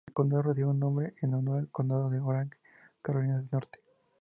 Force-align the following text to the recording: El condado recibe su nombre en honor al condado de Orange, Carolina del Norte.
El 0.07 0.15
condado 0.15 0.41
recibe 0.41 0.65
su 0.69 0.73
nombre 0.73 1.13
en 1.21 1.35
honor 1.35 1.59
al 1.59 1.69
condado 1.69 2.09
de 2.09 2.19
Orange, 2.19 2.57
Carolina 3.03 3.35
del 3.37 3.49
Norte. 3.51 3.81